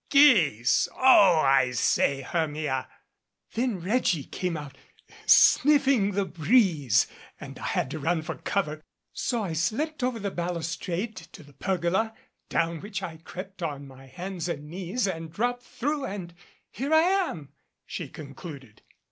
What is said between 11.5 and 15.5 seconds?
81 MADCAP pergola, down which I crept on my hands and knees and